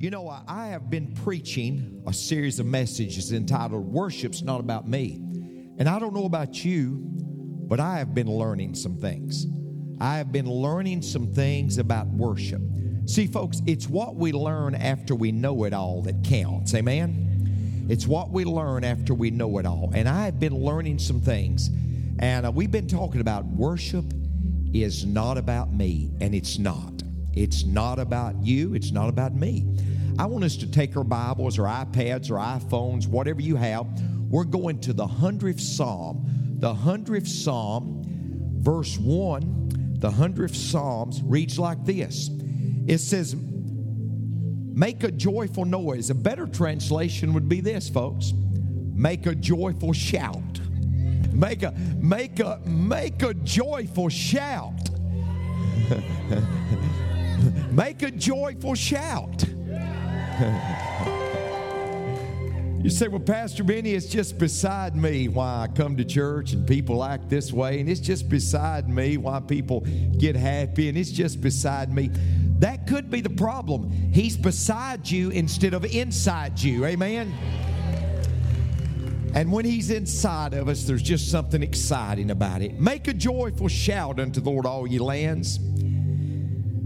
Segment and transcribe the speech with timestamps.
[0.00, 5.16] You know, I, have been preaching a series of messages entitled Worship's Not About Me.
[5.76, 9.44] And I don't know about you, but I have been learning some things.
[10.00, 12.62] I have been learning some things about worship.
[13.04, 16.74] See, folks, it's what we learn after we know it all that counts.
[16.74, 17.86] Amen?
[17.90, 19.92] It's what we learn after we know it all.
[19.94, 21.68] And I have been learning some things.
[22.20, 24.06] And uh, we've been talking about worship
[24.72, 26.99] is not about me, and it's not.
[27.34, 29.66] It's not about you, it's not about me.
[30.18, 33.86] I want us to take our Bibles or iPads or iPhones, whatever you have.
[34.28, 36.26] We're going to the 100th Psalm.
[36.58, 38.02] The 100th Psalm,
[38.58, 42.30] verse 1, the 100th Psalms reads like this
[42.86, 46.10] It says, Make a joyful noise.
[46.10, 48.32] A better translation would be this, folks
[49.00, 50.60] make a joyful shout.
[51.32, 54.90] Make a make a make a joyful shout.
[57.70, 59.44] make a joyful shout.
[62.82, 66.66] You say, well, Pastor Benny, it's just beside me why I come to church and
[66.66, 69.80] people act this way, and it's just beside me why people
[70.16, 72.08] get happy, and it's just beside me.
[72.58, 73.90] That could be the problem.
[73.90, 76.86] He's beside you instead of inside you.
[76.86, 77.34] Amen?
[79.34, 82.80] And when He's inside of us, there's just something exciting about it.
[82.80, 85.60] Make a joyful shout unto the Lord, all ye lands.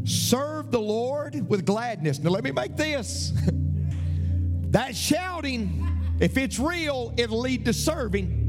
[0.05, 2.19] Serve the Lord with gladness.
[2.19, 3.33] Now, let me make this.
[4.71, 5.89] that shouting,
[6.21, 8.43] if it's real, it'll lead to serving.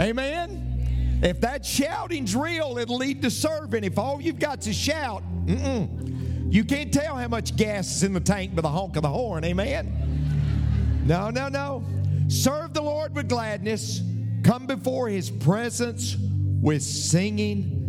[0.00, 1.20] Amen?
[1.22, 3.84] If that shouting's real, it'll lead to serving.
[3.84, 8.20] If all you've got to shout, you can't tell how much gas is in the
[8.20, 9.44] tank by the honk of the horn.
[9.44, 11.02] Amen?
[11.06, 11.84] No, no, no.
[12.28, 14.00] Serve the Lord with gladness.
[14.42, 16.16] Come before his presence
[16.60, 17.83] with singing.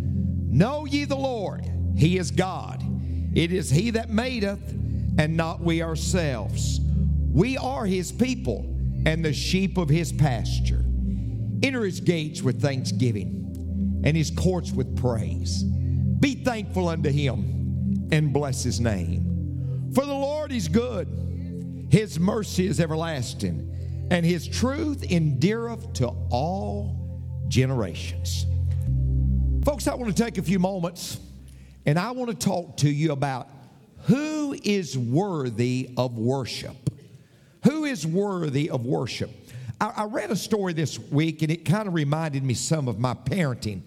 [0.56, 2.82] Know ye the Lord, he is God.
[3.34, 4.72] It is he that madeth,
[5.20, 6.80] and not we ourselves.
[7.34, 8.62] We are his people
[9.06, 10.86] and the sheep of his pasture.
[11.62, 15.62] Enter his gates with thanksgiving and his courts with praise.
[15.62, 19.92] Be thankful unto him and bless his name.
[19.94, 27.22] For the Lord is good, his mercy is everlasting, and his truth endureth to all
[27.50, 28.46] generations.
[29.66, 31.20] Folks, I want to take a few moments
[31.88, 33.50] and I want to talk to you about
[34.04, 36.76] who is worthy of worship.
[37.64, 39.32] Who is worthy of worship?
[39.82, 43.00] I, I read a story this week and it kind of reminded me some of
[43.00, 43.82] my parenting.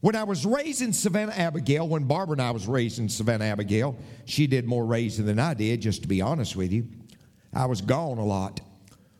[0.00, 3.96] When I was raising Savannah Abigail, when Barbara and I was raising Savannah Abigail,
[4.26, 6.86] she did more raising than I did, just to be honest with you.
[7.54, 8.60] I was gone a lot.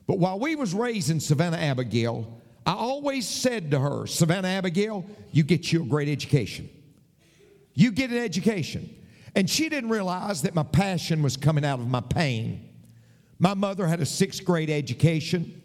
[0.06, 2.37] But while we was raising Savannah Abigail,
[2.68, 6.68] I always said to her, Savannah Abigail, you get you a great education.
[7.72, 8.94] You get an education.
[9.34, 12.68] And she didn't realize that my passion was coming out of my pain.
[13.38, 15.62] My mother had a sixth grade education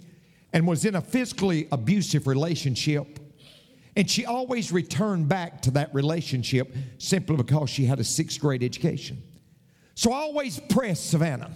[0.53, 3.20] and was in a physically abusive relationship.
[3.97, 8.64] And she always returned back to that relationship simply because she had a sixth grade
[8.64, 9.22] education.
[9.96, 11.52] So I always press Savannah,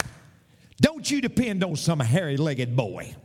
[0.81, 3.16] don't you depend on some hairy legged boy.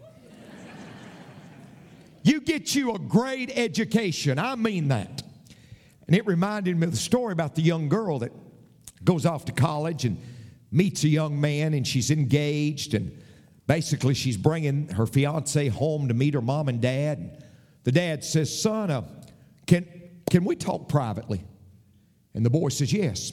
[2.22, 4.38] You get you a great education.
[4.38, 5.22] I mean that.
[6.06, 8.32] And it reminded me of the story about the young girl that
[9.04, 10.20] goes off to college and
[10.70, 13.16] meets a young man and she's engaged and
[13.66, 17.18] basically she's bringing her fiance home to meet her mom and dad.
[17.18, 17.44] And
[17.84, 19.02] The dad says, "Son, uh,
[19.66, 19.86] can
[20.30, 21.44] can we talk privately?"
[22.34, 23.32] And the boy says, "Yes."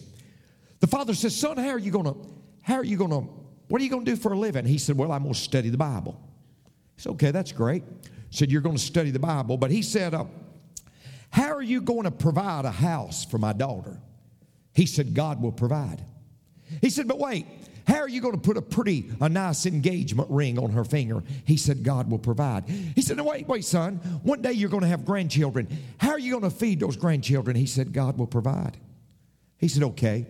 [0.80, 2.16] The father says, "Son, how are you going to
[2.62, 3.30] how are you going to
[3.68, 5.40] what are you going to do for a living?" He said, "Well, I'm going to
[5.40, 6.20] study the Bible."
[6.96, 7.84] He said, "Okay, that's great."
[8.32, 10.26] Said, "You're going to study the Bible," but he said, uh,
[11.32, 14.00] "How are you going to provide a house for my daughter?"
[14.74, 16.04] He said, "God will provide."
[16.82, 17.46] He said, But wait,
[17.88, 21.24] how are you going to put a pretty, a nice engagement ring on her finger?
[21.46, 22.68] He said, God will provide.
[22.68, 23.96] He said, no, Wait, wait, son.
[24.24, 25.68] One day you're going to have grandchildren.
[25.98, 27.56] How are you going to feed those grandchildren?
[27.56, 28.78] He said, God will provide.
[29.58, 30.26] He said, Okay.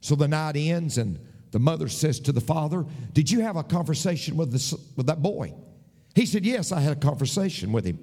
[0.00, 1.18] So the night ends, and
[1.52, 5.22] the mother says to the father, Did you have a conversation with, this, with that
[5.22, 5.54] boy?
[6.14, 7.98] He said, Yes, I had a conversation with him.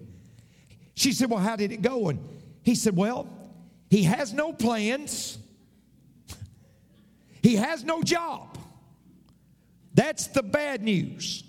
[0.95, 2.09] She said, Well, how did it go?
[2.09, 2.19] And
[2.63, 3.27] he said, Well,
[3.89, 5.37] he has no plans.
[7.41, 8.57] He has no job.
[9.93, 11.43] That's the bad news.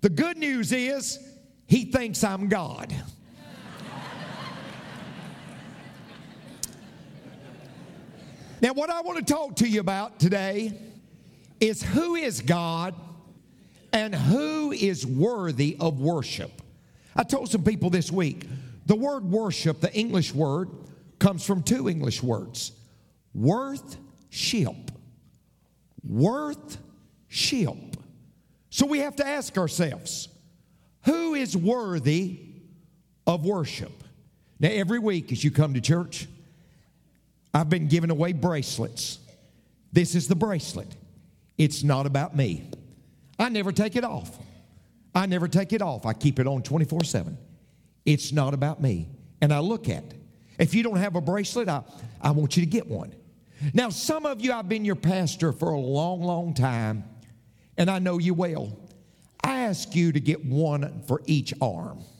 [0.00, 1.18] The good news is
[1.66, 2.94] he thinks I'm God.
[8.60, 10.78] now, what I want to talk to you about today
[11.60, 12.94] is who is God
[13.96, 16.62] and who is worthy of worship.
[17.14, 18.46] I told some people this week
[18.84, 20.70] the word worship, the English word,
[21.18, 22.72] comes from two English words
[23.34, 23.96] worth
[24.30, 24.74] ship
[26.08, 26.76] worthship.
[28.70, 30.28] So we have to ask ourselves
[31.04, 32.40] who is worthy
[33.26, 33.92] of worship?
[34.58, 36.26] Now, every week as you come to church,
[37.52, 39.18] I've been giving away bracelets.
[39.92, 40.94] This is the bracelet.
[41.58, 42.70] It's not about me.
[43.38, 44.38] I never take it off.
[45.14, 46.06] I never take it off.
[46.06, 47.36] I keep it on 24 7.
[48.04, 49.08] It's not about me.
[49.40, 50.04] And I look at.
[50.58, 51.82] If you don't have a bracelet, I,
[52.20, 53.14] I want you to get one.
[53.72, 57.04] Now, some of you, I've been your pastor for a long, long time,
[57.76, 58.78] and I know you well.
[59.42, 62.00] I ask you to get one for each arm.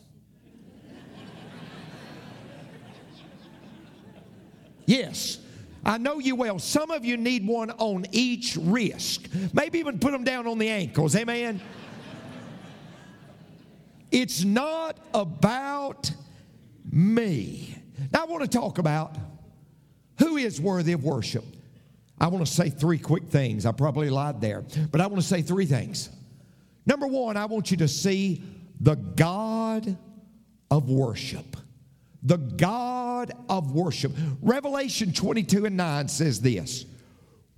[4.88, 5.38] Yes,
[5.86, 6.58] I know you well.
[6.58, 10.68] Some of you need one on each wrist, maybe even put them down on the
[10.68, 11.14] ankles.
[11.14, 11.60] Amen.
[14.10, 16.10] It's not about
[16.90, 17.78] me.
[18.12, 19.16] Now, I want to talk about
[20.18, 21.44] who is worthy of worship.
[22.18, 23.64] I want to say three quick things.
[23.64, 26.10] I probably lied there, but I want to say three things.
[26.84, 28.42] Number one, I want you to see
[28.80, 29.96] the God
[30.68, 31.56] of worship.
[32.26, 34.12] The God of worship.
[34.42, 36.84] Revelation 22 and 9 says this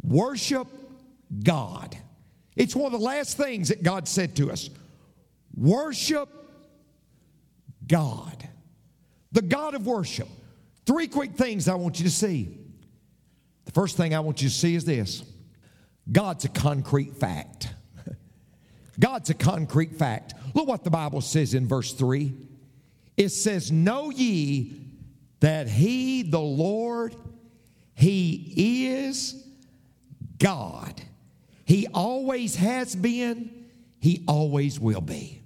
[0.02, 0.68] Worship
[1.42, 1.96] God.
[2.54, 4.68] It's one of the last things that God said to us.
[5.56, 6.28] Worship
[7.86, 8.46] God.
[9.32, 10.28] The God of worship.
[10.84, 12.58] Three quick things I want you to see.
[13.64, 15.24] The first thing I want you to see is this
[16.12, 17.72] God's a concrete fact.
[19.00, 20.34] God's a concrete fact.
[20.54, 22.47] Look what the Bible says in verse 3.
[23.18, 24.80] It says, Know ye
[25.40, 27.14] that He, the Lord,
[27.94, 29.44] He is
[30.38, 31.02] God.
[31.64, 33.66] He always has been,
[33.98, 35.42] He always will be.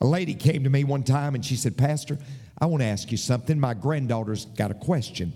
[0.00, 2.18] A lady came to me one time and she said, Pastor,
[2.58, 3.58] I want to ask you something.
[3.58, 5.32] My granddaughter's got a question.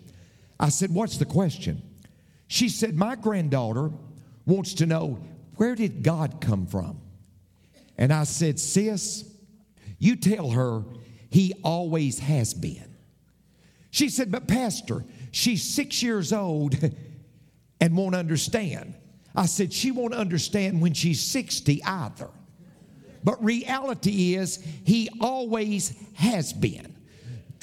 [0.58, 1.80] I said, What's the question?
[2.48, 3.92] She said, My granddaughter
[4.46, 5.20] wants to know
[5.56, 7.00] where did God come from?
[7.96, 9.30] And I said, Sis,
[9.98, 10.82] you tell her
[11.32, 12.94] he always has been.
[13.90, 16.76] She said, But Pastor, she's six years old
[17.80, 18.94] and won't understand.
[19.34, 22.28] I said, She won't understand when she's 60 either.
[23.24, 26.94] But reality is, He always has been.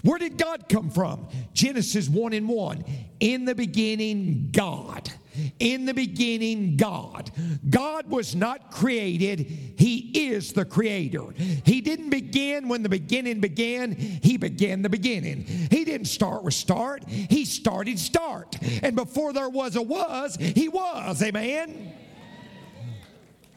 [0.02, 1.28] Where did God come from?
[1.54, 2.86] Genesis 1 and 1.
[3.20, 5.12] In the beginning, God.
[5.60, 7.32] In the beginning, God.
[7.70, 11.26] God was not created, He is the creator.
[11.66, 15.44] He didn't begin when the beginning began, He began the beginning.
[15.46, 18.58] He didn't start with start, He started start.
[18.84, 21.22] And before there was a was, He was.
[21.22, 21.94] Amen?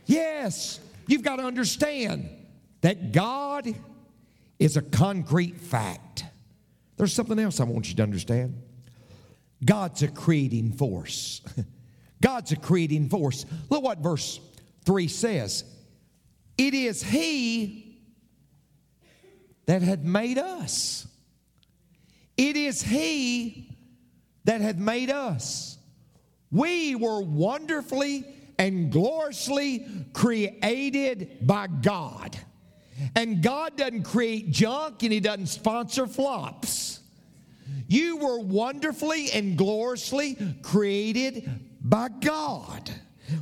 [0.06, 0.81] Yes.
[1.06, 2.28] You've got to understand
[2.81, 3.75] that God
[4.58, 6.25] is a concrete fact.
[6.96, 8.61] There's something else I want you to understand.
[9.64, 11.41] God's a creating force.
[12.20, 13.47] God's a creating force.
[13.69, 14.41] Look what verse
[14.85, 15.64] 3 says.
[16.59, 18.00] It is He
[19.67, 21.06] that had made us.
[22.37, 23.76] It is He
[24.44, 25.79] that had made us.
[26.50, 28.25] We were wonderfully
[28.59, 32.38] and gloriously created by God.
[33.17, 37.00] And God doesn't create junk and He doesn't sponsor flops.
[37.89, 41.49] You were wonderfully and gloriously created
[41.81, 42.91] by God.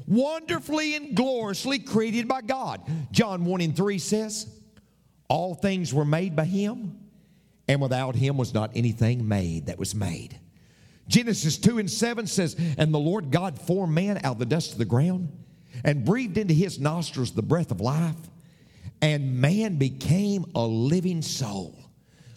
[0.07, 2.81] Wonderfully and gloriously created by God.
[3.11, 4.47] John 1 and 3 says,
[5.29, 6.99] All things were made by Him,
[7.69, 10.39] and without Him was not anything made that was made.
[11.09, 14.73] Genesis 2 and 7 says, And the Lord God formed man out of the dust
[14.73, 15.33] of the ground
[15.85, 18.17] and breathed into his nostrils the breath of life,
[19.03, 21.77] and man became a living soul.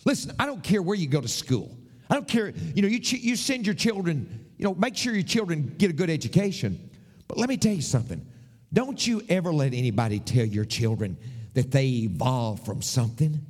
[0.05, 1.77] Listen, I don't care where you go to school.
[2.13, 5.23] I don't care, you know, you, you send your children, you know, make sure your
[5.23, 6.91] children get a good education.
[7.27, 8.23] But let me tell you something.
[8.71, 11.17] Don't you ever let anybody tell your children
[11.55, 13.43] that they evolved from something.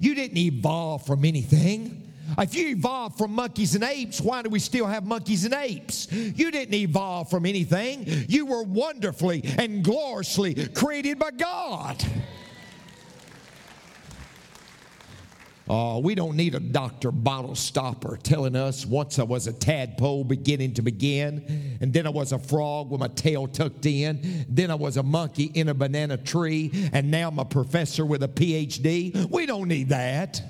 [0.00, 2.10] You didn't evolve from anything.
[2.36, 6.10] If you evolved from monkeys and apes, why do we still have monkeys and apes?
[6.10, 8.06] You didn't evolve from anything.
[8.28, 12.04] You were wonderfully and gloriously created by God.
[15.66, 20.22] Oh, we don't need a doctor bottle stopper telling us once I was a tadpole
[20.24, 24.70] beginning to begin, and then I was a frog with my tail tucked in, then
[24.70, 28.28] I was a monkey in a banana tree, and now I'm a professor with a
[28.28, 29.30] PhD.
[29.30, 30.42] We don't need that.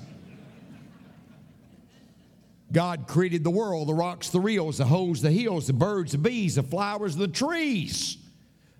[2.73, 6.17] God created the world, the rocks, the reels, the holes, the hills, the birds, the
[6.17, 8.17] bees, the flowers, the trees.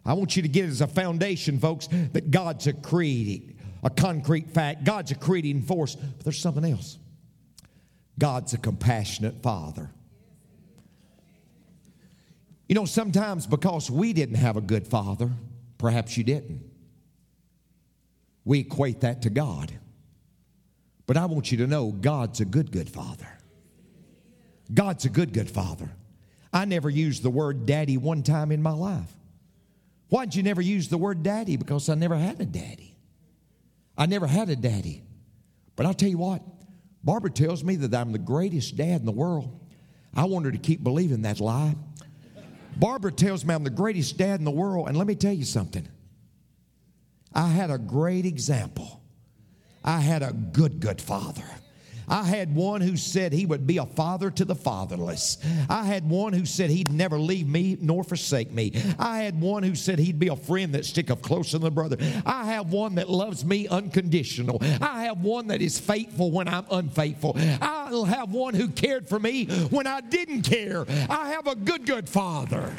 [0.06, 3.55] I want you to get it as a foundation, folks, that God's a creating,
[3.86, 4.84] a concrete fact.
[4.84, 5.96] God's a creating force.
[5.96, 6.98] But there's something else.
[8.18, 9.92] God's a compassionate father.
[12.68, 15.30] You know, sometimes because we didn't have a good father,
[15.78, 16.64] perhaps you didn't,
[18.44, 19.72] we equate that to God.
[21.06, 23.28] But I want you to know God's a good, good father.
[24.74, 25.92] God's a good, good father.
[26.52, 29.12] I never used the word daddy one time in my life.
[30.10, 31.56] Why'd you never use the word daddy?
[31.56, 32.95] Because I never had a daddy.
[33.98, 35.04] I never had a daddy.
[35.76, 36.42] But I'll tell you what,
[37.04, 39.60] Barbara tells me that I'm the greatest dad in the world.
[40.14, 41.76] I want her to keep believing that lie.
[42.78, 45.46] Barbara tells me I'm the greatest dad in the world, and let me tell you
[45.46, 45.88] something.
[47.34, 49.02] I had a great example.
[49.84, 51.44] I had a good, good father.
[52.08, 55.38] I had one who said he would be a father to the fatherless.
[55.70, 58.74] I had one who said he'd never leave me nor forsake me.
[59.00, 61.98] I had one who said he'd be a friend that sticketh closer than a brother.
[62.26, 64.60] I have one that loves me unconditional.
[64.82, 67.38] I have one that is faithful when I'm unfaithful.
[67.62, 70.86] I'll have one who cared for me when I didn't care.
[71.10, 72.76] I have a good, good father.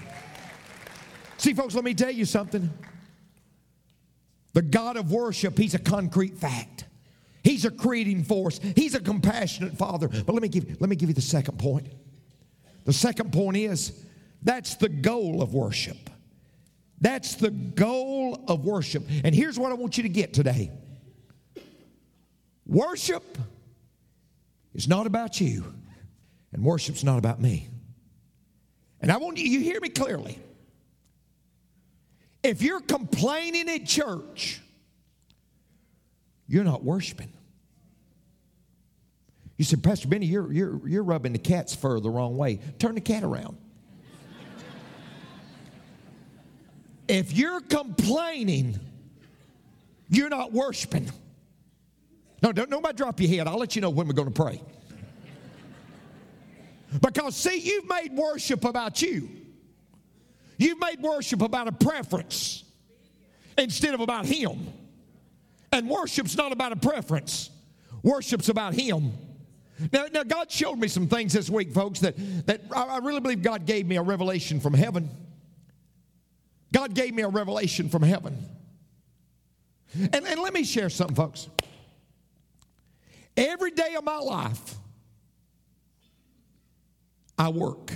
[1.38, 2.70] See, folks, let me tell you something.
[4.54, 6.85] The God of worship, He's a concrete fact.
[7.46, 8.58] He's a creating force.
[8.74, 10.08] He's a compassionate father.
[10.08, 11.86] But let me give, let me give you the second point.
[12.84, 14.04] The second point is
[14.42, 16.10] that's the goal of worship.
[17.00, 19.04] That's the goal of worship.
[19.22, 20.72] And here's what I want you to get today
[22.66, 23.38] worship
[24.74, 25.72] is not about you,
[26.52, 27.68] and worship's not about me.
[29.00, 30.36] And I want you, you hear me clearly.
[32.42, 34.60] If you're complaining at church,
[36.48, 37.32] you're not worshiping.
[39.56, 42.60] You said, Pastor Benny, you're, you're, you're rubbing the cat's fur the wrong way.
[42.78, 43.56] Turn the cat around.
[47.08, 48.78] if you're complaining,
[50.10, 51.10] you're not worshiping.
[52.42, 53.48] No, don't nobody drop your head.
[53.48, 54.60] I'll let you know when we're going to pray.
[57.00, 59.28] Because, see, you've made worship about you.
[60.58, 62.62] You've made worship about a preference
[63.58, 64.72] instead of about Him.
[65.72, 67.50] And worship's not about a preference,
[68.02, 69.12] worship's about Him.
[69.92, 72.14] Now, now, God showed me some things this week, folks, that,
[72.46, 75.10] that I really believe God gave me a revelation from heaven.
[76.72, 78.38] God gave me a revelation from heaven.
[79.94, 81.48] And, and let me share something, folks.
[83.36, 84.76] Every day of my life,
[87.38, 87.92] I work.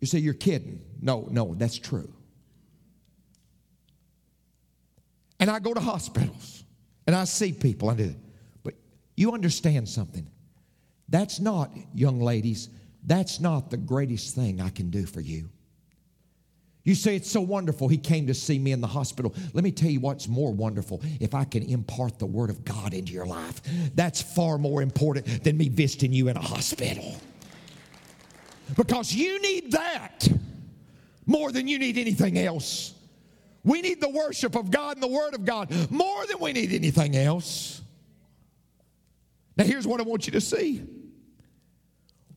[0.00, 0.80] You say, You're kidding.
[1.00, 2.12] No, no, that's true.
[5.44, 6.64] And I go to hospitals
[7.06, 7.90] and I see people.
[7.90, 8.14] I do.
[8.62, 8.72] But
[9.14, 10.26] you understand something.
[11.10, 12.70] That's not, young ladies,
[13.04, 15.50] that's not the greatest thing I can do for you.
[16.82, 19.34] You say it's so wonderful he came to see me in the hospital.
[19.52, 22.94] Let me tell you what's more wonderful if I can impart the word of God
[22.94, 23.60] into your life.
[23.94, 27.16] That's far more important than me visiting you in a hospital.
[28.78, 30.26] Because you need that
[31.26, 32.93] more than you need anything else.
[33.64, 36.72] We need the worship of God and the word of God more than we need
[36.72, 37.80] anything else.
[39.56, 40.82] Now, here's what I want you to see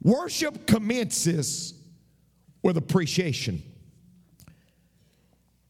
[0.02, 1.74] worship commences
[2.64, 3.62] with appreciation.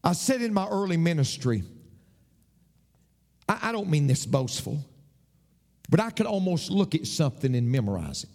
[0.04, 1.64] I said in my early ministry,
[3.48, 4.78] I, I don't mean this boastful,
[5.88, 8.30] but I could almost look at something and memorize it.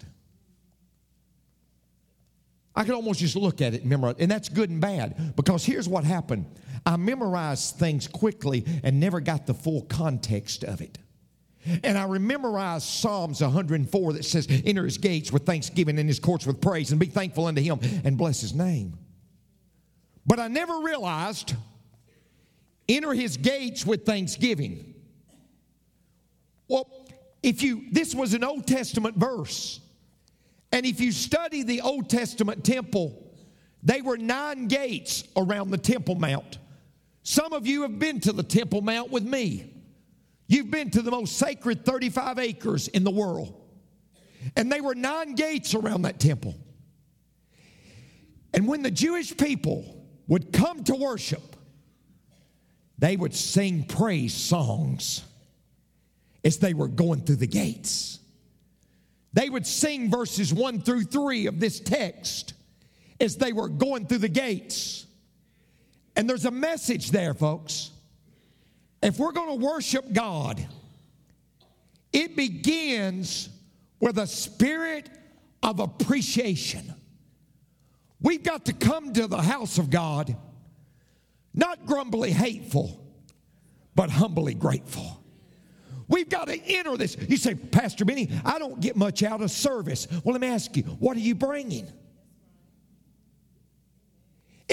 [2.75, 5.63] I could almost just look at it and memorize, and that's good and bad because
[5.63, 6.45] here's what happened.
[6.85, 10.97] I memorized things quickly and never got the full context of it.
[11.83, 16.45] And I memorized Psalms 104 that says, Enter his gates with thanksgiving and his courts
[16.45, 18.97] with praise, and be thankful unto him and bless his name.
[20.25, 21.55] But I never realized,
[22.89, 24.93] enter his gates with thanksgiving.
[26.67, 26.89] Well,
[27.41, 29.79] if you, this was an Old Testament verse.
[30.73, 33.31] And if you study the Old Testament temple,
[33.83, 36.57] they were nine gates around the Temple Mount.
[37.21, 39.71] Some of you have been to the Temple Mount with me.
[40.47, 43.61] You've been to the most sacred 35 acres in the world.
[44.57, 46.55] And they were nine gates around that temple.
[48.51, 51.55] And when the Jewish people would come to worship,
[52.97, 55.23] they would sing praise songs
[56.43, 58.19] as they were going through the gates.
[59.33, 62.53] They would sing verses one through three of this text
[63.19, 65.07] as they were going through the gates.
[66.15, 67.89] And there's a message there, folks.
[69.01, 70.65] If we're going to worship God,
[72.11, 73.49] it begins
[73.99, 75.09] with a spirit
[75.63, 76.93] of appreciation.
[78.21, 80.35] We've got to come to the house of God,
[81.53, 83.03] not grumbly hateful,
[83.95, 85.22] but humbly grateful.
[86.07, 87.17] We've got to enter this.
[87.27, 90.07] You say, Pastor Benny, I don't get much out of service.
[90.24, 91.88] Well, let me ask you, what are you bringing?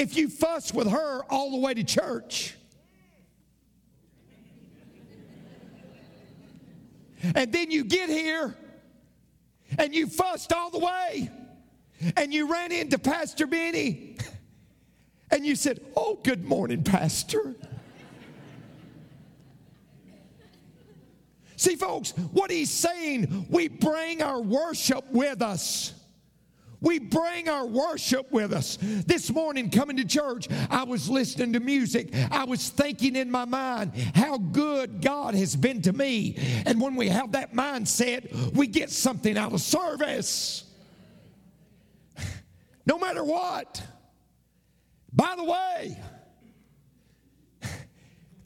[0.01, 2.55] if you fuss with her all the way to church.
[7.35, 8.57] And then you get here
[9.79, 11.31] and you fussed all the way
[12.17, 14.17] and you ran into Pastor Benny
[15.31, 17.55] and you said, Oh, good morning, Pastor.
[21.61, 25.93] See, folks, what he's saying, we bring our worship with us.
[26.81, 28.79] We bring our worship with us.
[28.81, 32.14] This morning, coming to church, I was listening to music.
[32.31, 36.38] I was thinking in my mind how good God has been to me.
[36.64, 40.64] And when we have that mindset, we get something out of service.
[42.87, 43.87] No matter what.
[45.12, 46.00] By the way,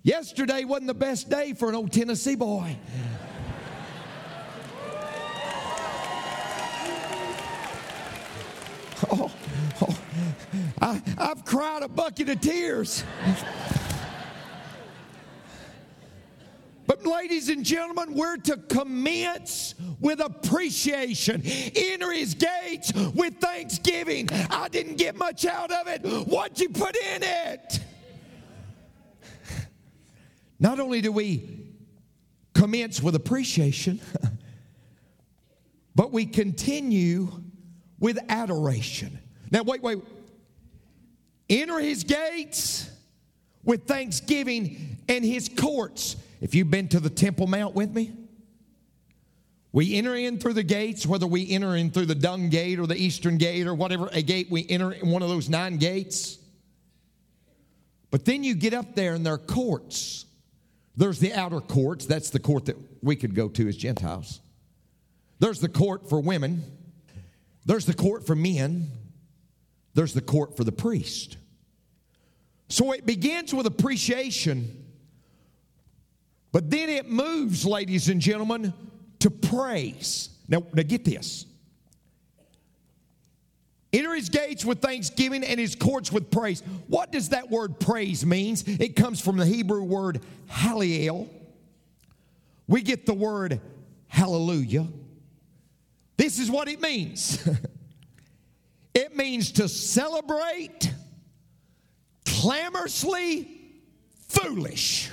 [0.04, 2.76] yesterday wasn't the best day for an old Tennessee boy.
[9.10, 9.30] Oh,
[9.82, 9.98] oh,
[10.80, 13.02] I, I've cried a bucket of tears.
[16.86, 21.42] But, ladies and gentlemen, we're to commence with appreciation.
[21.44, 24.28] Enter his gates with thanksgiving.
[24.50, 26.02] I didn't get much out of it.
[26.28, 27.80] What'd you put in it?
[30.64, 31.60] Not only do we
[32.54, 34.00] commence with appreciation,
[35.94, 37.28] but we continue
[38.00, 39.18] with adoration.
[39.50, 39.98] Now, wait, wait.
[41.50, 42.90] Enter his gates
[43.62, 46.16] with thanksgiving and his courts.
[46.40, 48.12] If you've been to the Temple Mount with me,
[49.70, 52.86] we enter in through the gates, whether we enter in through the dung gate or
[52.86, 56.38] the eastern gate or whatever a gate we enter in one of those nine gates.
[58.10, 60.24] But then you get up there and there are courts.
[60.96, 64.40] There's the outer courts, that's the court that we could go to as Gentiles.
[65.40, 66.62] There's the court for women.
[67.66, 68.90] There's the court for men,
[69.94, 71.38] there's the court for the priest.
[72.68, 74.84] So it begins with appreciation,
[76.52, 78.72] but then it moves, ladies and gentlemen,
[79.20, 80.28] to praise.
[80.48, 81.46] Now, now get this.
[83.94, 86.62] Enter his gates with thanksgiving and his courts with praise.
[86.88, 88.64] What does that word praise means?
[88.66, 91.28] It comes from the Hebrew word hallel.
[92.66, 93.60] We get the word
[94.08, 94.88] hallelujah.
[96.16, 97.48] This is what it means
[98.94, 100.92] it means to celebrate
[102.26, 103.48] clamorously
[104.26, 105.08] foolish.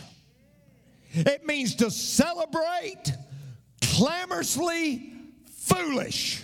[1.14, 3.14] It means to celebrate
[3.80, 5.14] clamorously
[5.46, 6.44] foolish.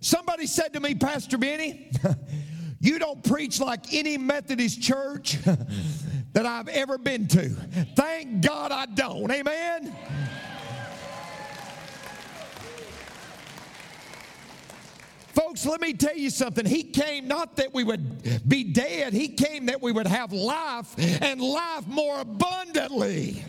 [0.00, 1.90] Somebody said to me, Pastor Benny,
[2.80, 5.38] you don't preach like any Methodist church
[6.32, 7.48] that I've ever been to.
[7.96, 9.30] Thank God I don't.
[9.30, 9.96] Amen.
[15.32, 16.66] Folks, let me tell you something.
[16.66, 20.94] He came not that we would be dead, He came that we would have life
[21.22, 23.44] and life more abundantly.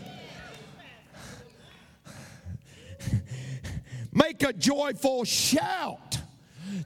[4.12, 6.07] Make a joyful shout.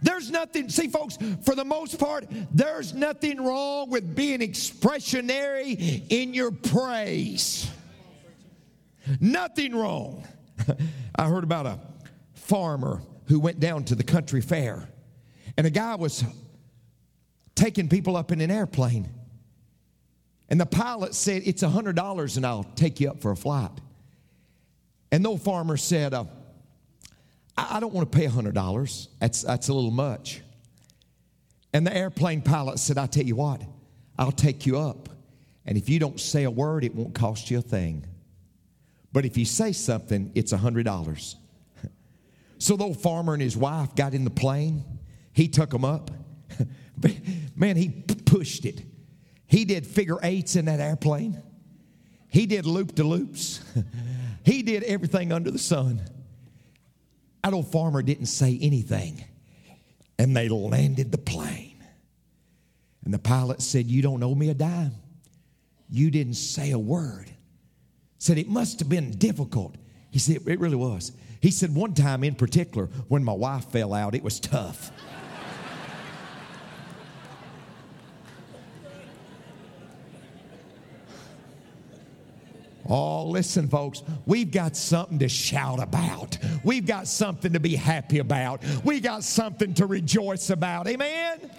[0.03, 6.35] There's nothing, see, folks, for the most part, there's nothing wrong with being expressionary in
[6.35, 7.71] your praise.
[9.21, 10.27] Nothing wrong.
[11.17, 11.79] I heard about a
[12.35, 14.89] farmer who went down to the country fair
[15.57, 16.25] and a guy was
[17.55, 19.09] taking people up in an airplane.
[20.49, 23.71] And the pilot said, It's a $100 and I'll take you up for a flight.
[25.11, 26.25] And the farmer said, uh,
[27.57, 29.09] I don't want to pay a $100.
[29.21, 30.41] That's, that's a little much.
[31.75, 33.63] And the airplane pilot said, I'll tell you what,
[34.19, 35.09] I'll take you up.
[35.65, 38.07] And if you don't say a word, it won't cost you a thing.
[39.13, 41.35] But if you say something, it's a $100.
[42.59, 44.85] so the old farmer and his wife got in the plane
[45.33, 46.11] he took them up.
[47.57, 48.83] Man, he pushed it.
[49.47, 51.43] He did figure eights in that airplane.
[52.29, 53.61] He did loop de loops.
[54.45, 56.03] he did everything under the sun.
[57.43, 59.25] That old farmer didn't say anything.
[60.19, 61.85] And they landed the plane.
[63.05, 64.93] And the pilot said, You don't owe me a dime.
[65.89, 67.31] You didn't say a word.
[68.19, 69.77] Said, It must have been difficult.
[70.11, 71.13] He said, It really was.
[71.41, 74.93] He said, One time in particular, when my wife fell out, it was tough.
[82.95, 86.37] Oh, listen, folks, we've got something to shout about.
[86.63, 88.63] We've got something to be happy about.
[88.85, 90.87] We got something to rejoice about.
[90.87, 91.51] Amen?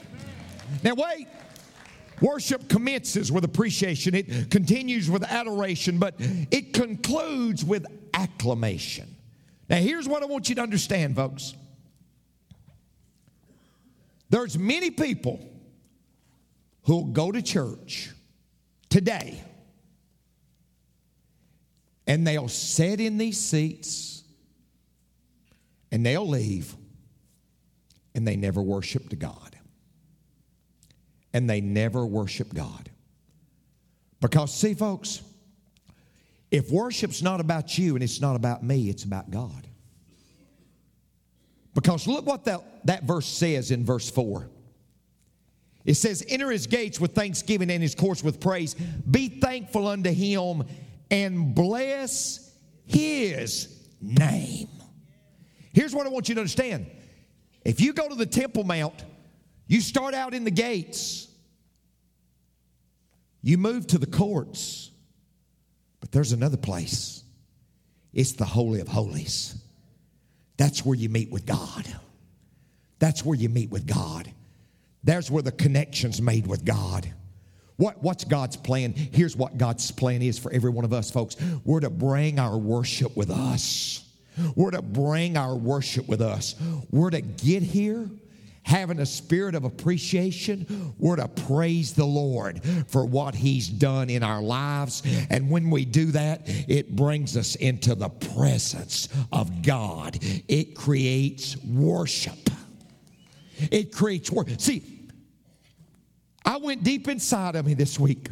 [0.84, 1.28] Now, wait.
[2.22, 9.15] Worship commences with appreciation, it continues with adoration, but it concludes with acclamation.
[9.67, 11.56] Now, here's what I want you to understand, folks.
[14.30, 15.43] There's many people
[16.84, 18.12] who'll go to church
[18.91, 19.41] today
[22.08, 24.24] and they'll sit in these seats
[25.92, 26.76] and they'll leave
[28.16, 29.56] and they never worshiped God.
[31.34, 32.92] And they never worship God.
[34.22, 35.22] Because, see, folks,
[36.52, 39.68] if worship's not about you and it's not about me, it's about God.
[41.74, 44.48] Because look what that, that verse says in verse 4.
[45.86, 48.76] It says, Enter his gates with thanksgiving and his courts with praise.
[49.10, 50.63] Be thankful unto him
[51.13, 52.52] and bless
[52.88, 53.67] his
[54.02, 54.67] name.
[55.71, 56.88] Here's what I want you to understand
[57.63, 59.06] if you go to the Temple Mount,
[59.67, 61.28] you start out in the gates,
[63.43, 64.89] you move to the courts,
[65.99, 67.23] but there's another place.
[68.12, 69.56] It's the Holy of Holies.
[70.58, 71.88] That's where you meet with God.
[72.97, 74.32] That's where you meet with God.
[75.04, 77.13] There's where the connection's made with God.
[77.78, 78.94] What, what's God's plan?
[78.94, 81.36] Here's what God's plan is for every one of us, folks.
[81.64, 84.08] We're to bring our worship with us.
[84.56, 86.56] We're to bring our worship with us.
[86.92, 88.10] We're to get here
[88.64, 90.94] having a spirit of appreciation.
[90.98, 95.04] We're to praise the Lord for what He's done in our lives.
[95.30, 100.18] And when we do that, it brings us into the presence of God.
[100.48, 102.50] It creates worship.
[103.72, 104.60] It creates worship.
[104.62, 104.92] See,
[106.45, 108.29] I went deep inside of me this week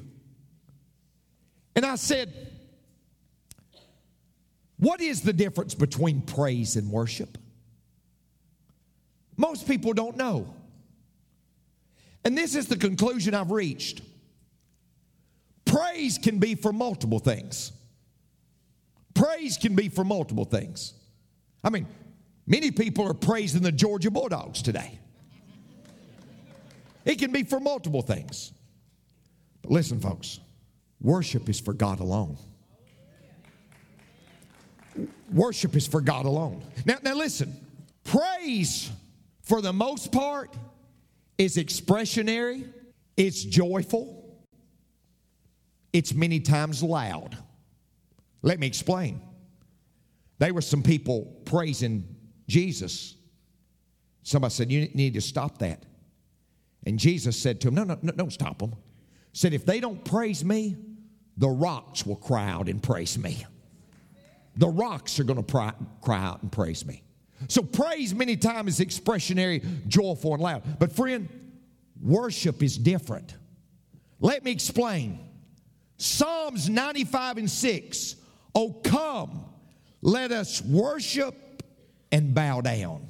[1.75, 2.33] and I said,
[4.77, 7.37] What is the difference between praise and worship?
[9.37, 10.53] Most people don't know.
[12.23, 14.01] And this is the conclusion I've reached.
[15.65, 17.71] Praise can be for multiple things.
[19.13, 20.93] Praise can be for multiple things.
[21.63, 21.87] I mean,
[22.45, 24.99] many people are praising the Georgia Bulldogs today.
[27.05, 28.51] It can be for multiple things.
[29.61, 30.39] But listen, folks,
[30.99, 32.37] worship is for God alone.
[35.33, 36.63] Worship is for God alone.
[36.85, 37.55] Now, now listen,
[38.03, 38.91] praise
[39.43, 40.55] for the most part
[41.37, 42.71] is expressionary,
[43.17, 44.45] it's joyful,
[45.93, 47.37] it's many times loud.
[48.41, 49.21] Let me explain.
[50.39, 52.15] There were some people praising
[52.47, 53.15] Jesus.
[54.23, 55.83] Somebody said, You need to stop that.
[56.85, 58.75] And Jesus said to him, No, no, no, don't stop them.
[59.33, 60.75] Said, If they don't praise me,
[61.37, 63.45] the rocks will cry out and praise me.
[64.57, 67.03] The rocks are going to cry out and praise me.
[67.47, 70.79] So praise many times is expressionary, joyful, and loud.
[70.79, 71.29] But friend,
[72.01, 73.35] worship is different.
[74.19, 75.19] Let me explain.
[75.97, 78.15] Psalms 95 and 6.
[78.53, 79.45] Oh, come,
[80.01, 81.63] let us worship
[82.11, 83.07] and bow down.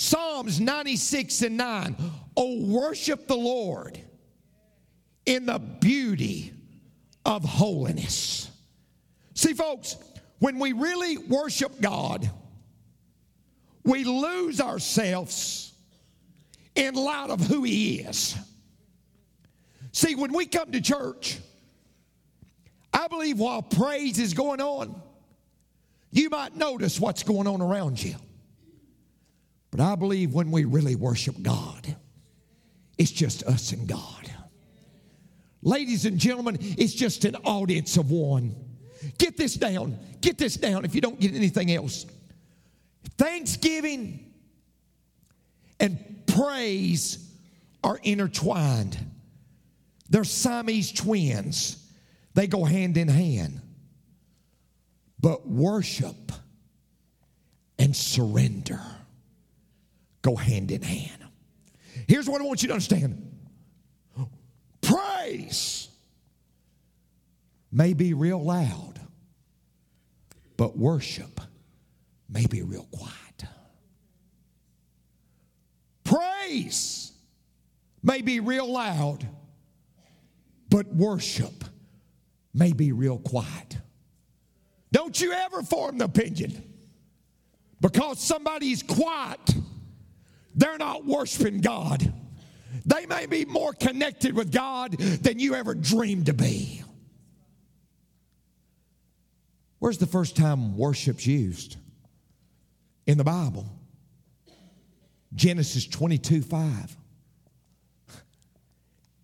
[0.00, 1.96] Psalms 96 and 9.
[2.36, 4.00] Oh, worship the Lord
[5.26, 6.52] in the beauty
[7.24, 8.48] of holiness.
[9.34, 9.96] See, folks,
[10.38, 12.30] when we really worship God,
[13.82, 15.72] we lose ourselves
[16.76, 18.36] in light of who He is.
[19.90, 21.38] See, when we come to church,
[22.94, 25.02] I believe while praise is going on,
[26.12, 28.14] you might notice what's going on around you.
[29.78, 31.94] But I believe when we really worship God,
[32.98, 34.28] it's just us and God.
[35.62, 38.56] Ladies and gentlemen, it's just an audience of one.
[39.18, 39.96] Get this down.
[40.20, 42.06] Get this down if you don't get anything else.
[43.18, 44.32] Thanksgiving
[45.78, 47.24] and praise
[47.84, 48.98] are intertwined.
[50.10, 51.88] They're Siamese twins,
[52.34, 53.60] they go hand in hand.
[55.20, 56.32] But worship
[57.78, 58.80] and surrender
[60.28, 61.24] go hand in hand.
[62.06, 63.24] Here's what I want you to understand
[64.82, 65.88] praise
[67.72, 69.00] may be real loud,
[70.56, 71.40] but worship
[72.28, 73.14] may be real quiet.
[76.04, 77.12] Praise
[78.02, 79.26] may be real loud,
[80.68, 81.64] but worship
[82.52, 83.78] may be real quiet.
[84.92, 86.62] Don't you ever form the opinion
[87.80, 89.54] because somebody's quiet
[90.58, 92.12] they're not worshiping God.
[92.84, 96.82] They may be more connected with God than you ever dreamed to be.
[99.78, 101.76] Where's the first time worship's used?
[103.06, 103.66] In the Bible.
[105.32, 106.96] Genesis 22 5.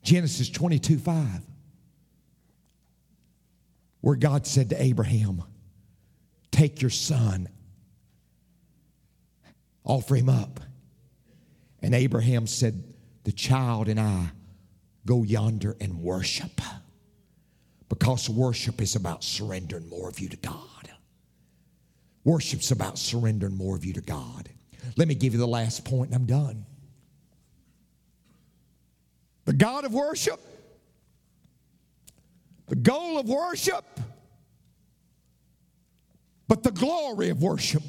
[0.05, 1.27] Genesis 22 5.
[4.03, 5.43] Where God said to Abraham,
[6.53, 7.49] Take your son,
[9.85, 10.61] offer him up.
[11.85, 12.83] And Abraham said,
[13.25, 14.31] The child and I
[15.05, 16.63] go yonder and worship.
[17.91, 20.89] Because worship is about surrendering more of you to God.
[22.25, 24.49] Worship's about surrendering more of you to God.
[24.97, 26.65] Let me give you the last point and I'm done.
[29.45, 30.41] The God of worship,
[32.67, 33.85] the goal of worship,
[36.49, 37.83] but the glory of worship.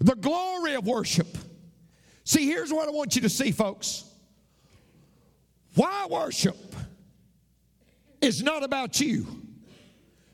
[0.00, 1.28] The glory of worship.
[2.24, 4.04] See, here's what I want you to see, folks.
[5.74, 6.56] Why worship
[8.24, 9.26] is not about you.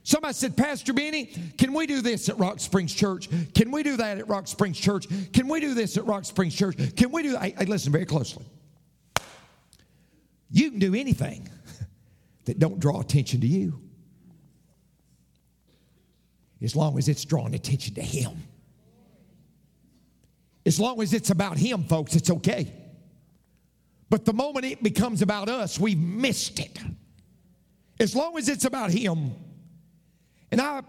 [0.02, 1.26] Somebody said, Pastor Benny,
[1.58, 3.28] can we do this at Rock Springs Church?
[3.54, 5.06] Can we do that at Rock Springs Church?
[5.32, 6.76] Can we do this at Rock Springs Church?
[6.96, 7.42] Can we do that?
[7.42, 8.44] Hey, hey, listen very closely.
[10.50, 11.48] You can do anything
[12.46, 13.80] that don't draw attention to you
[16.62, 18.32] as long as it's drawing attention to him.
[20.66, 22.72] As long as it's about him, folks, it's okay.
[24.08, 26.78] But the moment it becomes about us, we've missed it.
[27.98, 29.32] As long as it's about him.
[30.50, 30.82] And I,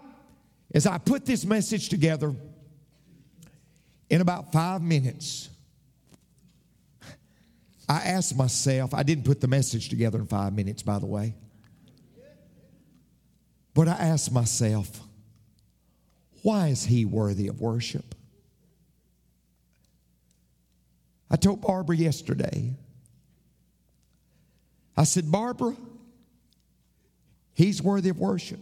[0.74, 2.34] as I put this message together,
[4.10, 5.48] in about five minutes,
[7.88, 11.34] I asked myself, I didn't put the message together in five minutes, by the way.
[13.74, 15.00] But I asked myself,
[16.42, 18.14] why is he worthy of worship?
[21.32, 22.74] I told Barbara yesterday,
[24.94, 25.74] I said, Barbara,
[27.54, 28.60] he's worthy of worship.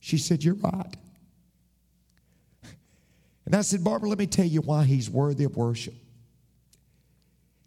[0.00, 0.96] She said, You're right.
[3.46, 5.94] And I said, Barbara, let me tell you why he's worthy of worship.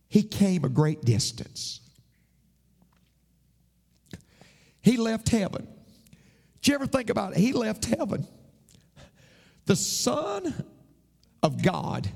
[0.10, 1.80] He came a great distance.
[4.82, 5.68] He left heaven.
[6.62, 7.38] Did you ever think about it?
[7.38, 8.28] He left heaven.
[9.66, 10.54] The Son
[11.42, 12.10] of God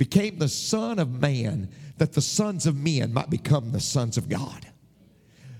[0.00, 4.30] became the Son of man that the sons of men might become the sons of
[4.30, 4.66] God.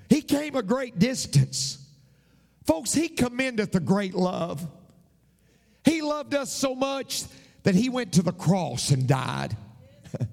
[0.08, 1.86] He came a great distance.
[2.64, 4.66] Folks, He commendeth the great love.
[5.84, 7.24] He loved us so much
[7.64, 9.54] that He went to the cross and died.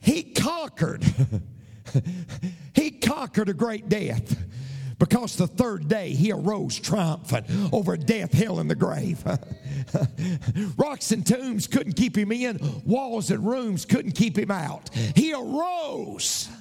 [0.00, 1.04] he conquered.
[2.74, 4.34] he conquered a great death
[4.98, 9.22] because the third day he arose triumphant over death, hell, and the grave.
[10.76, 14.90] Rocks and tombs couldn't keep him in, walls and rooms couldn't keep him out.
[15.14, 16.48] He arose.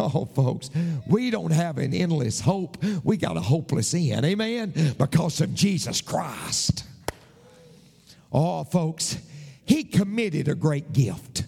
[0.00, 0.70] Oh, folks,
[1.08, 2.76] we don't have an endless hope.
[3.02, 4.24] We got a hopeless end.
[4.24, 4.94] Amen?
[4.96, 6.84] Because of Jesus Christ.
[8.30, 9.18] Oh, folks,
[9.64, 11.44] He committed a great gift.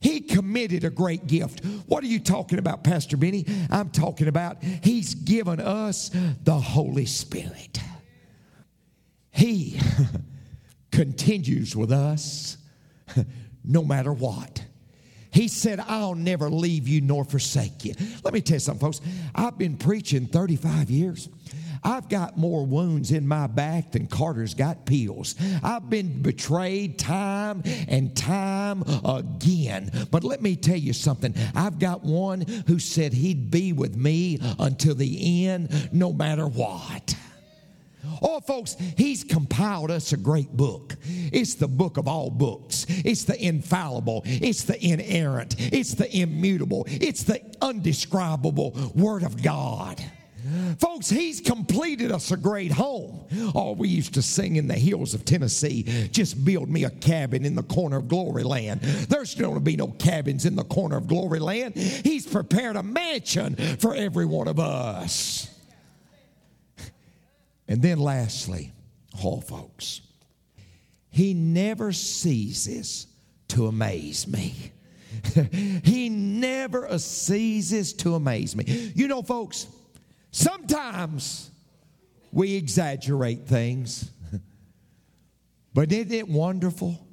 [0.00, 1.64] He committed a great gift.
[1.86, 3.46] What are you talking about, Pastor Benny?
[3.70, 6.10] I'm talking about He's given us
[6.44, 7.80] the Holy Spirit.
[9.30, 9.78] He
[10.90, 12.56] continues with us
[13.64, 14.64] no matter what.
[15.30, 17.94] He said, I'll never leave you nor forsake you.
[18.24, 19.02] Let me tell you something, folks.
[19.34, 21.28] I've been preaching 35 years.
[21.86, 25.36] I've got more wounds in my back than Carter's got peels.
[25.62, 29.92] I've been betrayed time and time again.
[30.10, 31.32] But let me tell you something.
[31.54, 37.14] I've got one who said he'd be with me until the end, no matter what.
[38.22, 40.96] Oh, folks, he's compiled us a great book.
[41.04, 42.86] It's the book of all books.
[42.88, 44.22] It's the infallible.
[44.24, 45.56] It's the inerrant.
[45.58, 46.84] It's the immutable.
[46.88, 50.02] It's the undescribable Word of God.
[50.78, 53.24] Folks, he's completed us a great home.
[53.54, 57.44] Oh, we used to sing in the hills of Tennessee, just build me a cabin
[57.44, 58.80] in the corner of glory land.
[58.80, 61.74] There's going to be no cabins in the corner of glory land.
[61.74, 65.52] He's prepared a mansion for every one of us.
[67.68, 68.72] And then lastly,
[69.24, 70.00] oh, folks,
[71.10, 73.06] he never ceases
[73.48, 74.72] to amaze me.
[75.82, 78.92] he never ceases to amaze me.
[78.94, 79.66] You know, folks,
[80.36, 81.50] Sometimes
[82.30, 84.10] we exaggerate things,
[85.72, 87.08] but isn't it wonderful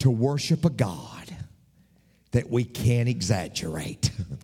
[0.00, 1.36] to worship a God
[2.32, 4.10] that we can't exaggerate?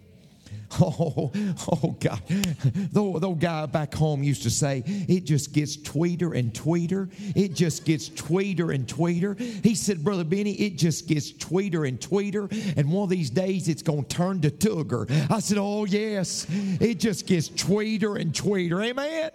[0.80, 1.32] Oh,
[1.72, 2.20] oh God.
[2.28, 7.10] The, the guy back home used to say, it just gets tweeter and tweeter.
[7.34, 9.38] It just gets tweeter and tweeter.
[9.64, 12.50] He said, Brother Benny, it just gets tweeter and tweeter.
[12.76, 15.10] And one of these days it's going to turn to tugger.
[15.30, 16.46] I said, Oh, yes.
[16.50, 18.84] It just gets tweeter and tweeter.
[18.84, 19.30] Amen.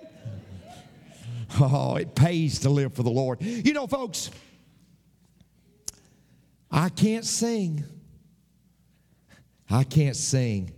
[1.60, 3.41] Oh, it pays to live for the Lord.
[3.41, 4.32] You know, folks,
[6.72, 7.84] I can't sing.
[9.69, 10.72] I can't sing.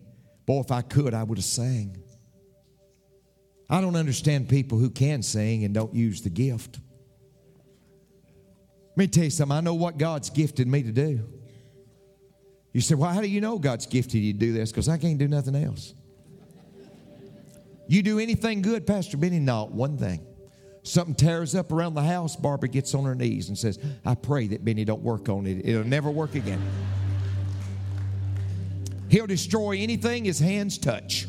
[0.45, 1.97] Boy, if I could, I would have sang.
[3.69, 6.79] I don't understand people who can sing and don't use the gift.
[8.91, 9.57] Let me tell you something.
[9.57, 11.27] I know what God's gifted me to do.
[12.71, 14.71] You say, Well, how do you know God's gifted you to do this?
[14.71, 15.93] Because I can't do nothing else.
[17.87, 19.39] You do anything good, Pastor Benny?
[19.39, 20.25] Not one thing.
[20.83, 24.47] Something tears up around the house, Barbara gets on her knees and says, I pray
[24.47, 25.65] that Benny don't work on it.
[25.65, 26.61] It'll never work again.
[29.15, 31.25] He'll destroy anything his hands touch.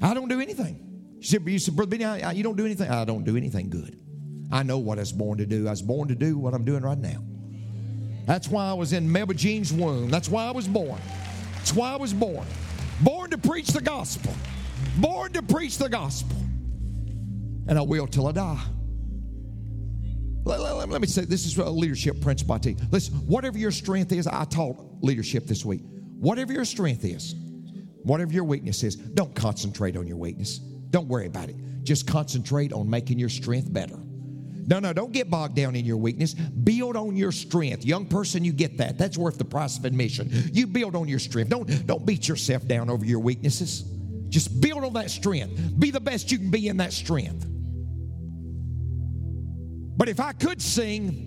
[0.00, 0.80] I don't do anything.
[1.18, 2.90] You said, you said Brother Benny, you don't do anything?
[2.90, 4.00] I don't do anything good.
[4.50, 5.66] I know what I was born to do.
[5.66, 7.22] I was born to do what I'm doing right now.
[8.24, 10.08] That's why I was in Melba Jean's womb.
[10.08, 10.98] That's why I was born.
[11.56, 12.46] That's why I was born.
[13.02, 14.32] Born to preach the gospel.
[14.96, 16.38] Born to preach the gospel.
[17.68, 18.64] And I will till I die.
[20.44, 22.78] Let, let, let me say this is a leadership principle I teach.
[22.90, 25.82] Listen, whatever your strength is, I taught leadership this week.
[26.18, 27.34] Whatever your strength is,
[28.02, 30.58] whatever your weakness is, don't concentrate on your weakness.
[30.58, 31.56] Don't worry about it.
[31.84, 33.96] Just concentrate on making your strength better.
[34.66, 36.34] No, no, don't get bogged down in your weakness.
[36.34, 37.84] Build on your strength.
[37.84, 38.98] Young person, you get that.
[38.98, 40.30] That's worth the price of admission.
[40.52, 41.48] You build on your strength.
[41.48, 43.82] Don't, don't beat yourself down over your weaknesses.
[44.28, 45.78] Just build on that strength.
[45.78, 47.46] Be the best you can be in that strength.
[49.96, 51.24] But if I could sing,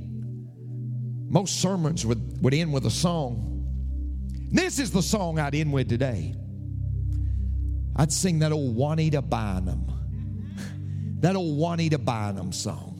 [1.29, 3.50] most sermons would, would end with a song.
[4.51, 6.35] This is the song I'd end with today.
[7.95, 9.87] I'd sing that old Juanita Bynum.
[11.21, 12.97] That old Juanita Bynum song.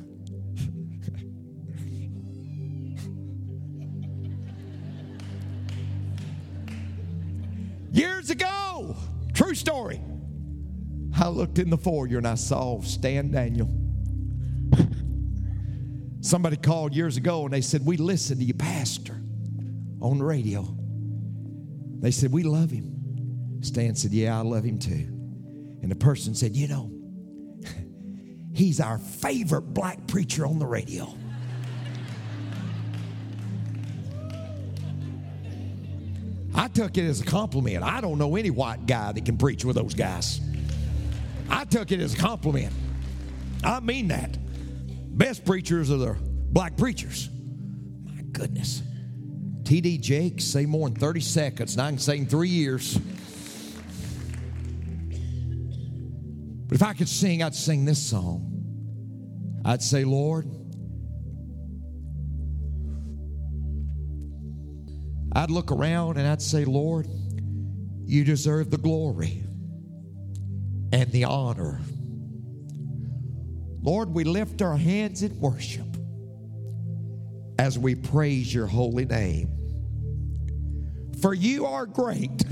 [7.92, 8.96] Years ago,
[9.34, 10.00] true story.
[11.20, 13.70] I looked in the foyer and I saw Stan Daniel.
[16.22, 19.22] Somebody called years ago and they said, We listened to you, Pastor,
[20.00, 20.78] on the radio.
[22.02, 23.60] They said, We love him.
[23.62, 25.08] Stan said, Yeah, I love him too.
[25.82, 26.92] And the person said, You know,
[28.54, 31.08] he's our favorite black preacher on the radio.
[36.54, 37.84] I took it as a compliment.
[37.84, 40.42] I don't know any white guy that can preach with those guys.
[41.50, 42.74] I took it as a compliment.
[43.64, 44.38] I mean that.
[45.18, 47.30] Best preachers are the black preachers.
[48.04, 48.84] My goodness.
[49.71, 52.97] TD Jakes, say more in 30 seconds, and I can say in three years.
[56.67, 59.62] But if I could sing, I'd sing this song.
[59.63, 60.45] I'd say, Lord,
[65.34, 67.07] I'd look around and I'd say, Lord,
[68.03, 69.41] you deserve the glory
[70.91, 71.79] and the honor.
[73.81, 75.88] Lord, we lift our hands in worship
[77.57, 79.60] as we praise your holy name.
[81.21, 82.43] For you are great.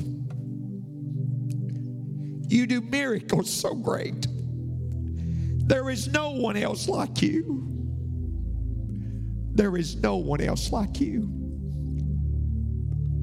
[2.47, 4.27] You do miracles so great.
[5.67, 7.65] There is no one else like you.
[9.53, 11.29] There is no one else like you.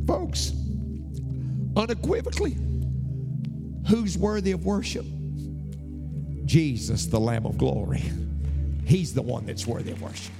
[0.06, 0.52] Folks,
[1.76, 2.56] unequivocally,
[3.88, 5.06] who's worthy of worship?
[6.44, 8.04] Jesus, the Lamb of glory.
[8.84, 10.32] He's the one that's worthy of worship.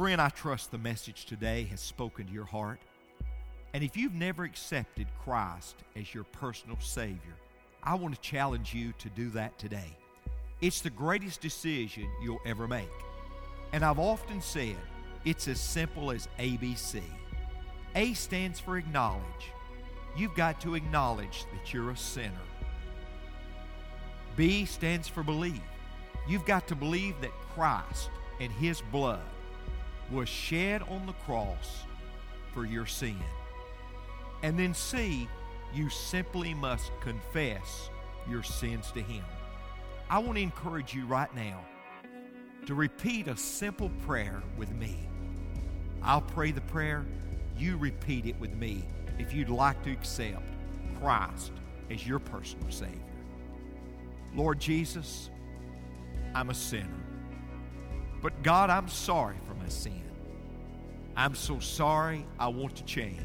[0.00, 2.80] Friend, I trust the message today has spoken to your heart.
[3.74, 7.36] And if you've never accepted Christ as your personal Savior,
[7.82, 9.94] I want to challenge you to do that today.
[10.62, 12.88] It's the greatest decision you'll ever make.
[13.74, 14.78] And I've often said
[15.26, 17.02] it's as simple as ABC.
[17.94, 19.52] A stands for acknowledge.
[20.16, 22.46] You've got to acknowledge that you're a sinner.
[24.34, 25.60] B stands for believe.
[26.26, 28.08] You've got to believe that Christ
[28.40, 29.20] and His blood
[30.10, 31.84] was shed on the cross
[32.52, 33.16] for your sin.
[34.42, 35.28] And then C,
[35.74, 37.90] you simply must confess
[38.28, 39.24] your sins to Him.
[40.08, 41.60] I want to encourage you right now
[42.66, 45.08] to repeat a simple prayer with me.
[46.02, 47.06] I'll pray the prayer,
[47.56, 48.84] you repeat it with me
[49.18, 50.42] if you'd like to accept
[51.00, 51.52] Christ
[51.90, 52.96] as your personal Savior.
[54.34, 55.30] Lord Jesus,
[56.34, 56.88] I'm a sinner.
[58.22, 60.02] But God, I'm sorry for my sin.
[61.16, 62.26] I'm so sorry.
[62.38, 63.20] I want to change.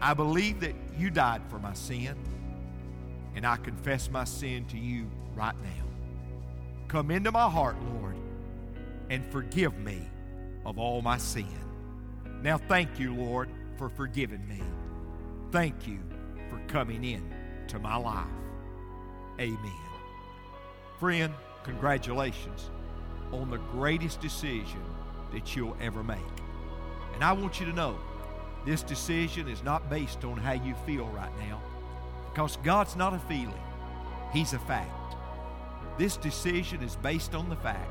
[0.00, 2.16] I believe that you died for my sin,
[3.34, 5.84] and I confess my sin to you right now.
[6.88, 8.16] Come into my heart, Lord,
[9.10, 10.08] and forgive me
[10.66, 11.46] of all my sin.
[12.42, 14.60] Now, thank you, Lord, for forgiving me.
[15.50, 16.00] Thank you
[16.50, 17.32] for coming in
[17.68, 18.26] to my life.
[19.40, 19.72] Amen.
[20.98, 22.70] Friend, congratulations
[23.32, 24.82] on the greatest decision
[25.32, 26.18] that you'll ever make.
[27.14, 27.98] And I want you to know
[28.64, 31.60] this decision is not based on how you feel right now
[32.30, 33.52] because God's not a feeling,
[34.32, 35.16] He's a fact.
[35.98, 37.90] This decision is based on the fact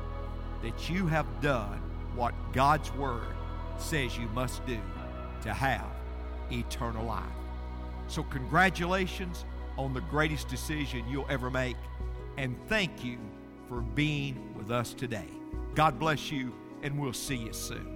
[0.62, 1.80] that you have done
[2.14, 3.34] what God's Word
[3.78, 4.78] says you must do
[5.42, 5.86] to have
[6.50, 7.24] eternal life.
[8.08, 9.44] So, congratulations
[9.78, 11.76] on the greatest decision you'll ever make,
[12.36, 13.18] and thank you
[13.68, 15.26] for being with us today.
[15.74, 16.52] God bless you,
[16.82, 17.91] and we'll see you soon.